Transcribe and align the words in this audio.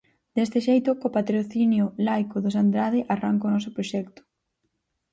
Deste 0.35 0.59
xeito, 0.67 0.89
co 0.99 1.13
patrocinio 1.17 1.85
laico 2.05 2.37
dos 2.43 2.55
Andrade 2.63 2.99
arranca 3.13 3.49
o 3.49 3.53
noso 3.55 3.69
proxecto. 3.77 4.21